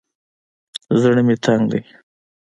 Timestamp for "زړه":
1.01-1.21